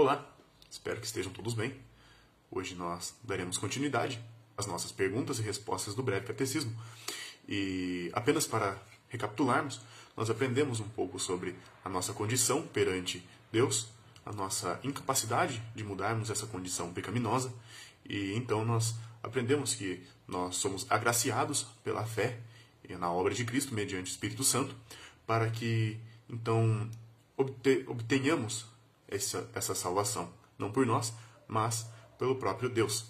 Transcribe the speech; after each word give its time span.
Olá, 0.00 0.26
espero 0.70 0.98
que 0.98 1.04
estejam 1.04 1.30
todos 1.30 1.52
bem. 1.52 1.76
Hoje 2.50 2.74
nós 2.74 3.14
daremos 3.22 3.58
continuidade 3.58 4.18
às 4.56 4.64
nossas 4.64 4.90
perguntas 4.90 5.38
e 5.38 5.42
respostas 5.42 5.94
do 5.94 6.02
breve 6.02 6.24
catecismo. 6.24 6.74
E 7.46 8.10
apenas 8.14 8.46
para 8.46 8.80
recapitularmos, 9.10 9.78
nós 10.16 10.30
aprendemos 10.30 10.80
um 10.80 10.88
pouco 10.88 11.18
sobre 11.18 11.54
a 11.84 11.90
nossa 11.90 12.14
condição 12.14 12.66
perante 12.66 13.22
Deus, 13.52 13.88
a 14.24 14.32
nossa 14.32 14.80
incapacidade 14.82 15.62
de 15.76 15.84
mudarmos 15.84 16.30
essa 16.30 16.46
condição 16.46 16.90
pecaminosa, 16.94 17.52
e 18.08 18.32
então 18.32 18.64
nós 18.64 18.94
aprendemos 19.22 19.74
que 19.74 20.02
nós 20.26 20.56
somos 20.56 20.86
agraciados 20.90 21.66
pela 21.84 22.06
fé 22.06 22.40
na 22.88 23.12
obra 23.12 23.34
de 23.34 23.44
Cristo 23.44 23.74
mediante 23.74 24.10
o 24.10 24.12
Espírito 24.12 24.44
Santo, 24.44 24.74
para 25.26 25.50
que 25.50 26.00
então 26.26 26.88
obtenhamos 27.86 28.64
essa, 29.10 29.48
essa 29.54 29.74
salvação, 29.74 30.32
não 30.58 30.70
por 30.70 30.86
nós, 30.86 31.12
mas 31.46 31.86
pelo 32.18 32.36
próprio 32.36 32.68
Deus. 32.68 33.06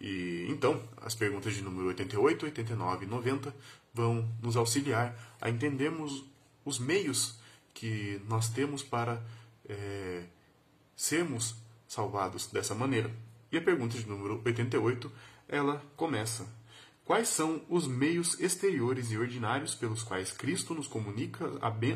E 0.00 0.46
então, 0.48 0.82
as 1.00 1.14
perguntas 1.14 1.54
de 1.54 1.62
número 1.62 1.88
88, 1.88 2.46
89 2.46 3.04
e 3.04 3.08
90 3.08 3.54
vão 3.92 4.28
nos 4.42 4.56
auxiliar 4.56 5.16
a 5.40 5.48
entendermos 5.48 6.24
os 6.64 6.78
meios 6.78 7.38
que 7.72 8.20
nós 8.28 8.48
temos 8.48 8.82
para 8.82 9.22
é, 9.68 10.24
sermos 10.96 11.54
salvados 11.86 12.46
dessa 12.46 12.74
maneira. 12.74 13.10
E 13.52 13.56
a 13.56 13.62
pergunta 13.62 13.96
de 13.96 14.06
número 14.06 14.42
88, 14.44 15.10
ela 15.48 15.82
começa: 15.96 16.46
Quais 17.04 17.28
são 17.28 17.62
os 17.68 17.86
meios 17.86 18.40
exteriores 18.40 19.10
e 19.10 19.18
ordinários 19.18 19.74
pelos 19.74 20.02
quais 20.02 20.32
Cristo 20.32 20.74
nos 20.74 20.86
comunica 20.86 21.44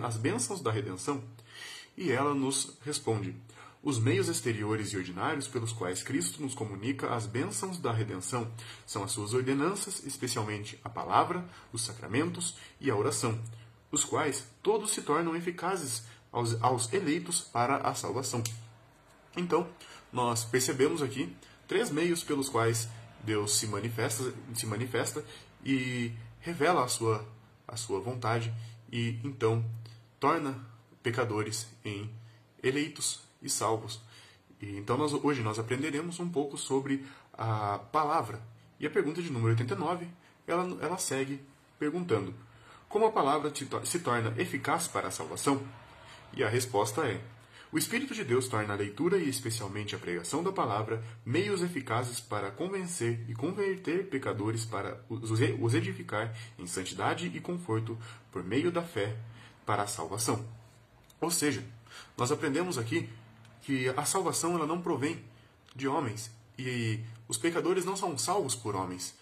as 0.03 0.17
bênçãos 0.17 0.61
da 0.61 0.71
redenção? 0.71 1.25
E 1.99 2.13
ela 2.13 2.33
nos 2.33 2.79
responde: 2.85 3.35
os 3.83 3.99
meios 3.99 4.29
exteriores 4.29 4.93
e 4.93 4.97
ordinários 4.97 5.49
pelos 5.49 5.73
quais 5.73 6.01
Cristo 6.01 6.41
nos 6.41 6.55
comunica 6.55 7.13
as 7.13 7.27
bênçãos 7.27 7.77
da 7.77 7.91
redenção 7.91 8.49
são 8.87 9.03
as 9.03 9.11
suas 9.11 9.35
ordenanças, 9.35 10.05
especialmente 10.07 10.79
a 10.85 10.89
palavra, 10.89 11.45
os 11.73 11.85
sacramentos 11.85 12.57
e 12.81 12.89
a 12.89 12.95
oração, 12.95 13.37
os 13.91 14.05
quais 14.05 14.47
todos 14.63 14.93
se 14.93 15.03
tornam 15.03 15.35
eficazes 15.35 16.05
aos, 16.31 16.63
aos 16.63 16.93
eleitos 16.93 17.41
para 17.41 17.79
a 17.79 17.93
salvação. 17.95 18.45
Então, 19.37 19.69
nós 20.13 20.45
percebemos 20.45 21.03
aqui 21.03 21.37
três 21.67 21.91
meios 21.91 22.23
pelos 22.23 22.49
quais 22.49 22.89
Deus 23.25 23.59
se 23.59 23.67
manifesta, 23.67 24.33
se 24.55 24.67
manifesta 24.67 25.25
e 25.65 26.13
revela 26.39 26.85
a 26.85 26.89
sua, 26.89 27.29
a 27.67 27.77
sua 27.77 27.99
vontade 27.99 28.55
e 28.91 29.19
então 29.25 29.65
torna 30.21 30.78
pecadores 31.03 31.69
em 31.85 32.11
eleitos 32.63 33.23
e 33.43 33.49
salvos. 33.49 34.01
E, 34.61 34.77
então 34.77 34.97
nós, 34.97 35.13
hoje 35.13 35.43
nós 35.43 35.59
aprenderemos 35.59 36.19
um 36.21 36.29
pouco 36.29 36.57
sobre 36.57 37.05
a 37.33 37.79
palavra. 37.93 38.41
E 38.81 38.87
a 38.87 38.91
pergunta 38.91 39.23
de 39.23 39.31
número 39.31 39.51
89, 39.51 40.07
ela, 40.47 40.79
ela 40.81 40.99
segue 40.99 41.41
perguntando: 41.79 42.35
Como 42.89 43.07
a 43.07 43.13
palavra 43.13 43.53
se 43.85 43.99
torna 44.01 44.35
eficaz 44.41 44.89
para 44.89 45.09
a 45.09 45.13
salvação? 45.13 45.63
E 46.33 46.43
a 46.43 46.49
resposta 46.49 47.07
é: 47.07 47.21
O 47.73 47.79
Espírito 47.79 48.15
de 48.15 48.25
Deus 48.25 48.49
torna 48.49 48.75
a 48.75 48.77
leitura 48.77 49.19
e 49.19 49.29
especialmente 49.29 49.95
a 49.95 49.99
pregação 49.99 50.43
da 50.43 50.53
palavra 50.53 51.03
meios 51.25 51.63
eficazes 51.63 52.21
para 52.21 52.51
convencer 52.51 53.25
e 53.29 53.35
converter 53.35 54.09
pecadores 54.09 54.65
para 54.65 55.05
os 55.09 55.75
edificar 55.75 56.35
em 56.59 56.67
santidade 56.67 57.31
e 57.35 57.41
conforto 57.41 57.99
por 58.31 58.45
meio 58.45 58.71
da 58.71 58.83
fé 58.83 59.17
para 59.65 59.83
a 59.83 59.87
salvação. 59.87 60.58
Ou 61.21 61.31
seja, 61.31 61.65
nós 62.17 62.31
aprendemos 62.31 62.79
aqui 62.79 63.09
que 63.63 63.89
a 63.91 64.05
salvação 64.05 64.55
ela 64.55 64.67
não 64.67 64.81
provém 64.81 65.23
de 65.75 65.87
homens 65.87 66.31
e 66.59 67.01
os 67.29 67.37
pecadores 67.37 67.85
não 67.85 67.97
são 67.97 68.17
salvos 68.17 68.55
por 68.55 68.75
homens. 68.75 69.15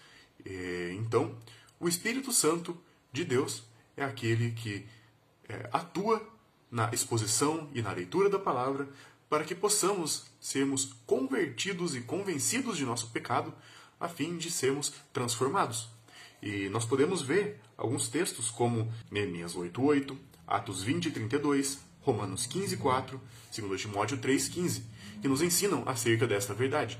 Então, 0.95 1.35
o 1.79 1.87
Espírito 1.87 2.31
Santo 2.31 2.77
de 3.11 3.25
Deus 3.25 3.63
é 3.95 4.03
aquele 4.03 4.51
que 4.51 4.85
é, 5.49 5.69
atua 5.71 6.25
na 6.69 6.89
exposição 6.93 7.69
e 7.73 7.81
na 7.81 7.91
leitura 7.91 8.29
da 8.29 8.39
palavra 8.39 8.87
para 9.29 9.43
que 9.43 9.55
possamos 9.55 10.25
sermos 10.39 10.93
convertidos 11.05 11.95
e 11.95 12.01
convencidos 12.01 12.77
de 12.77 12.85
nosso 12.85 13.09
pecado 13.11 13.53
a 13.99 14.07
fim 14.07 14.37
de 14.37 14.49
sermos 14.49 14.93
transformados. 15.11 15.89
E 16.41 16.69
nós 16.69 16.85
podemos 16.85 17.21
ver 17.21 17.59
alguns 17.77 18.07
textos 18.07 18.49
como 18.49 18.91
Neemias 19.11 19.55
8:8, 19.55 20.17
Atos 20.45 20.83
20 20.83 21.07
e 21.07 21.11
32, 21.11 21.79
Romanos 22.07 22.45
15, 22.47 22.77
4, 22.77 23.21
2 23.59 23.81
Timóteo 23.81 24.17
3, 24.17 24.47
15, 24.47 24.83
que 25.21 25.27
nos 25.27 25.41
ensinam 25.41 25.83
acerca 25.85 26.25
desta 26.25 26.53
verdade. 26.53 26.97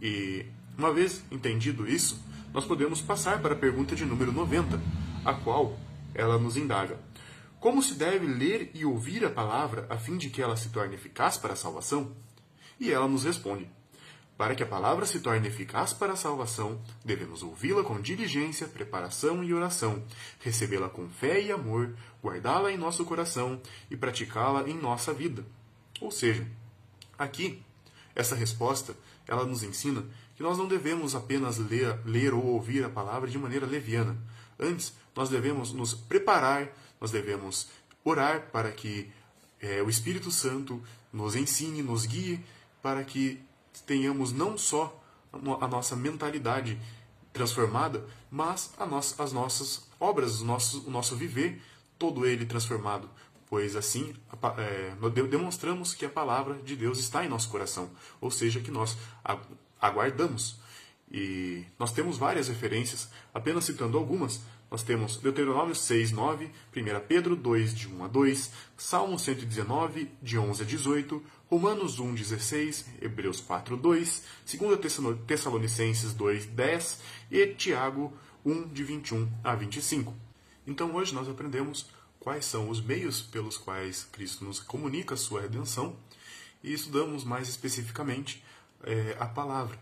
E, 0.00 0.44
uma 0.76 0.92
vez 0.92 1.24
entendido 1.30 1.88
isso, 1.88 2.22
nós 2.52 2.66
podemos 2.66 3.00
passar 3.00 3.40
para 3.40 3.54
a 3.54 3.58
pergunta 3.58 3.96
de 3.96 4.04
número 4.04 4.30
90, 4.30 4.78
a 5.24 5.32
qual 5.32 5.78
ela 6.14 6.38
nos 6.38 6.58
indaga. 6.58 7.00
Como 7.58 7.82
se 7.82 7.94
deve 7.94 8.26
ler 8.26 8.70
e 8.74 8.84
ouvir 8.84 9.24
a 9.24 9.30
palavra 9.30 9.86
a 9.88 9.96
fim 9.96 10.18
de 10.18 10.28
que 10.28 10.42
ela 10.42 10.56
se 10.56 10.68
torne 10.68 10.96
eficaz 10.96 11.38
para 11.38 11.54
a 11.54 11.56
salvação? 11.56 12.12
E 12.78 12.92
ela 12.92 13.08
nos 13.08 13.24
responde: 13.24 13.70
Para 14.36 14.54
que 14.54 14.62
a 14.62 14.66
palavra 14.66 15.06
se 15.06 15.20
torne 15.20 15.46
eficaz 15.46 15.92
para 15.92 16.14
a 16.14 16.16
salvação, 16.16 16.80
devemos 17.04 17.42
ouvi-la 17.42 17.84
com 17.84 18.00
diligência, 18.00 18.66
preparação 18.66 19.44
e 19.44 19.54
oração, 19.54 20.02
recebê-la 20.40 20.88
com 20.88 21.08
fé 21.08 21.40
e 21.40 21.52
amor, 21.52 21.94
guardá-la 22.22 22.72
em 22.72 22.76
nosso 22.76 23.04
coração 23.04 23.60
e 23.90 23.96
praticá-la 23.96 24.68
em 24.68 24.74
nossa 24.74 25.12
vida. 25.12 25.44
Ou 26.00 26.10
seja, 26.10 26.46
aqui, 27.18 27.62
essa 28.14 28.34
resposta, 28.34 28.96
ela 29.26 29.44
nos 29.44 29.62
ensina 29.62 30.04
que 30.34 30.42
nós 30.42 30.58
não 30.58 30.66
devemos 30.66 31.14
apenas 31.14 31.58
ler, 31.58 32.00
ler 32.04 32.34
ou 32.34 32.44
ouvir 32.44 32.84
a 32.84 32.88
palavra 32.88 33.30
de 33.30 33.38
maneira 33.38 33.66
leviana. 33.66 34.16
Antes, 34.58 34.94
nós 35.14 35.28
devemos 35.28 35.72
nos 35.72 35.94
preparar, 35.94 36.68
nós 37.00 37.10
devemos 37.10 37.68
orar 38.04 38.50
para 38.50 38.72
que 38.72 39.10
é, 39.60 39.80
o 39.82 39.88
Espírito 39.88 40.30
Santo 40.30 40.82
nos 41.12 41.36
ensine, 41.36 41.82
nos 41.82 42.06
guie, 42.06 42.44
para 42.82 43.04
que 43.04 43.40
tenhamos 43.86 44.32
não 44.32 44.56
só 44.58 45.02
a 45.60 45.66
nossa 45.66 45.96
mentalidade 45.96 46.78
transformada, 47.32 48.04
mas 48.30 48.72
as 49.18 49.32
nossas 49.32 49.88
obras, 49.98 50.40
o 50.40 50.44
nosso, 50.44 50.86
o 50.86 50.90
nosso 50.90 51.16
viver 51.16 51.62
todo 51.98 52.26
ele 52.26 52.44
transformado, 52.44 53.08
pois 53.48 53.76
assim 53.76 54.14
é, 54.58 54.94
demonstramos 55.28 55.94
que 55.94 56.04
a 56.04 56.08
palavra 56.08 56.54
de 56.62 56.76
Deus 56.76 56.98
está 56.98 57.24
em 57.24 57.28
nosso 57.28 57.48
coração, 57.48 57.90
ou 58.20 58.30
seja, 58.30 58.60
que 58.60 58.70
nós 58.70 58.96
aguardamos. 59.80 60.60
E 61.10 61.64
nós 61.78 61.92
temos 61.92 62.16
várias 62.16 62.48
referências, 62.48 63.10
apenas 63.34 63.64
citando 63.64 63.98
algumas. 63.98 64.40
Nós 64.72 64.82
temos 64.82 65.18
Deuteronômio 65.18 65.74
6, 65.74 66.12
9, 66.12 66.50
1 66.74 67.06
Pedro 67.06 67.36
2, 67.36 67.74
de 67.74 67.88
1 67.88 68.04
a 68.06 68.08
2, 68.08 68.50
Salmo 68.74 69.18
119, 69.18 70.10
de 70.22 70.38
11 70.38 70.62
a 70.62 70.64
18, 70.64 71.22
Romanos 71.50 71.98
1, 71.98 72.14
16, 72.14 72.86
Hebreus 73.02 73.38
4, 73.42 73.76
2, 73.76 74.22
2 74.58 74.80
Tessalonicenses 75.26 76.14
2, 76.14 76.46
10 76.46 77.00
e 77.30 77.48
Tiago 77.48 78.14
1, 78.46 78.68
de 78.68 78.82
21 78.82 79.30
a 79.44 79.54
25. 79.54 80.14
Então 80.66 80.94
hoje 80.94 81.14
nós 81.14 81.28
aprendemos 81.28 81.90
quais 82.18 82.46
são 82.46 82.70
os 82.70 82.80
meios 82.80 83.20
pelos 83.20 83.58
quais 83.58 84.04
Cristo 84.04 84.42
nos 84.42 84.58
comunica 84.58 85.12
a 85.12 85.18
sua 85.18 85.42
redenção 85.42 85.94
e 86.64 86.72
estudamos 86.72 87.24
mais 87.24 87.46
especificamente 87.46 88.42
é, 88.84 89.18
a 89.20 89.26
palavra. 89.26 89.78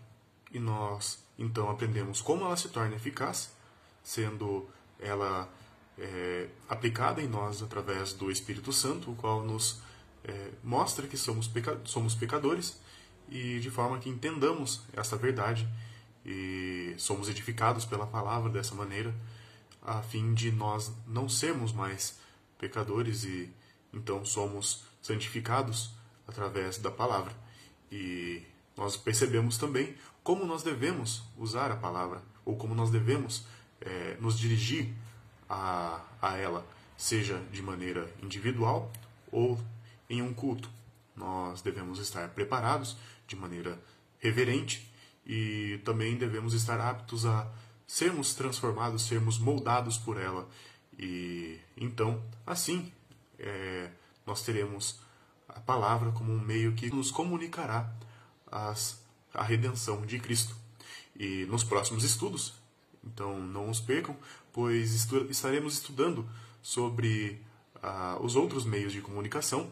E 0.51 0.59
nós 0.59 1.23
então 1.39 1.69
aprendemos 1.69 2.19
como 2.21 2.43
ela 2.43 2.57
se 2.57 2.67
torna 2.67 2.97
eficaz, 2.97 3.55
sendo 4.03 4.67
ela 5.01 5.49
é, 5.97 6.47
aplicada 6.69 7.21
em 7.21 7.27
nós 7.27 7.61
através 7.61 8.13
do 8.13 8.31
Espírito 8.31 8.71
Santo, 8.71 9.11
o 9.11 9.15
qual 9.15 9.43
nos 9.43 9.81
é, 10.23 10.51
mostra 10.63 11.07
que 11.07 11.17
somos, 11.17 11.47
peca 11.47 11.79
somos 11.83 12.15
pecadores 12.15 12.79
e 13.29 13.59
de 13.59 13.69
forma 13.69 13.99
que 13.99 14.09
entendamos 14.09 14.83
essa 14.93 15.17
verdade 15.17 15.67
e 16.25 16.93
somos 16.97 17.27
edificados 17.27 17.83
pela 17.83 18.05
palavra 18.05 18.49
dessa 18.49 18.75
maneira 18.75 19.13
a 19.81 20.01
fim 20.01 20.33
de 20.33 20.51
nós 20.51 20.91
não 21.07 21.27
sermos 21.27 21.73
mais 21.73 22.19
pecadores 22.59 23.23
e 23.23 23.51
então 23.91 24.23
somos 24.23 24.83
santificados 25.01 25.91
através 26.27 26.77
da 26.77 26.91
palavra. 26.91 27.33
E 27.91 28.43
nós 28.77 28.95
percebemos 28.95 29.57
também 29.57 29.95
como 30.23 30.45
nós 30.45 30.63
devemos 30.63 31.23
usar 31.35 31.71
a 31.71 31.75
palavra, 31.75 32.21
ou 32.45 32.55
como 32.55 32.75
nós 32.75 32.91
devemos 32.91 33.43
é, 33.81 34.17
nos 34.19 34.37
dirigir 34.37 34.89
a, 35.49 36.01
a 36.21 36.37
ela, 36.37 36.65
seja 36.97 37.37
de 37.51 37.61
maneira 37.61 38.09
individual 38.21 38.91
ou 39.31 39.59
em 40.09 40.21
um 40.21 40.33
culto. 40.33 40.69
Nós 41.15 41.61
devemos 41.61 41.99
estar 41.99 42.29
preparados 42.29 42.97
de 43.27 43.35
maneira 43.35 43.79
reverente 44.19 44.89
e 45.25 45.79
também 45.83 46.15
devemos 46.15 46.53
estar 46.53 46.79
aptos 46.79 47.25
a 47.25 47.51
sermos 47.87 48.33
transformados, 48.33 49.07
sermos 49.07 49.37
moldados 49.37 49.97
por 49.97 50.19
ela. 50.19 50.47
E 50.97 51.59
então, 51.75 52.23
assim, 52.45 52.91
é, 53.37 53.89
nós 54.25 54.43
teremos 54.43 54.99
a 55.49 55.59
palavra 55.59 56.11
como 56.11 56.31
um 56.31 56.39
meio 56.39 56.73
que 56.73 56.89
nos 56.89 57.11
comunicará 57.11 57.91
as, 58.49 59.01
a 59.33 59.43
redenção 59.43 60.05
de 60.05 60.19
Cristo. 60.19 60.55
E 61.15 61.45
nos 61.45 61.63
próximos 61.63 62.03
estudos, 62.03 62.53
então 63.03 63.39
não 63.39 63.69
os 63.69 63.79
percam, 63.79 64.15
pois 64.51 64.93
estu 64.93 65.27
estaremos 65.29 65.73
estudando 65.73 66.27
sobre 66.61 67.41
ah, 67.81 68.17
os 68.21 68.35
outros 68.35 68.65
meios 68.65 68.93
de 68.93 69.01
comunicação, 69.01 69.71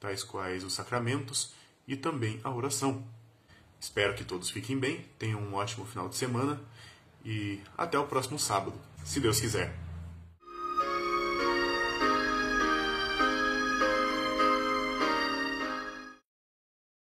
tais 0.00 0.22
quais 0.22 0.64
os 0.64 0.72
sacramentos 0.72 1.52
e 1.86 1.96
também 1.96 2.40
a 2.42 2.50
oração. 2.50 3.04
Espero 3.80 4.14
que 4.14 4.24
todos 4.24 4.50
fiquem 4.50 4.78
bem, 4.78 5.04
tenham 5.18 5.40
um 5.40 5.54
ótimo 5.54 5.84
final 5.84 6.08
de 6.08 6.16
semana 6.16 6.60
e 7.24 7.60
até 7.76 7.98
o 7.98 8.06
próximo 8.06 8.38
sábado, 8.38 8.78
se 9.04 9.20
Deus 9.20 9.40
quiser. 9.40 9.91